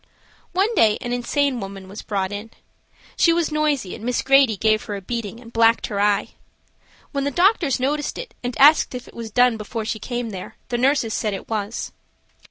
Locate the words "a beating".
4.95-5.39